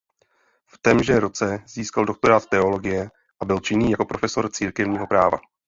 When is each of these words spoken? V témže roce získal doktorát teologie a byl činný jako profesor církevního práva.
V 0.67 0.77
témže 0.81 1.19
roce 1.19 1.63
získal 1.67 2.05
doktorát 2.05 2.45
teologie 2.49 3.09
a 3.41 3.45
byl 3.45 3.59
činný 3.59 3.91
jako 3.91 4.05
profesor 4.05 4.51
církevního 4.51 5.07
práva. 5.07 5.37